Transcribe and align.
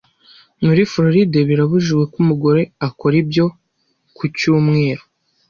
Muri 0.65 0.81
Floride 0.91 1.39
birabujijwe 1.49 2.03
ko 2.11 2.17
umugore 2.23 2.61
akora 2.87 3.15
ibyo 3.23 3.45
ku 4.15 4.23
cyumweru 4.37 5.03